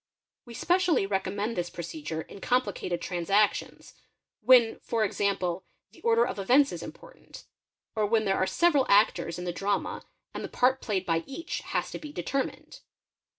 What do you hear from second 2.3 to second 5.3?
complicated transactions, when, for ex ~